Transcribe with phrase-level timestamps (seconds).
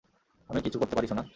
[0.49, 1.23] আমি কিছু করতে পারি, সোনা?